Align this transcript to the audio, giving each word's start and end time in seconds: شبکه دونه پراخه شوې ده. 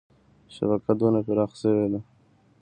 شبکه 0.55 0.93
دونه 0.99 1.19
پراخه 1.27 1.55
شوې 1.61 1.87
ده. 1.91 1.99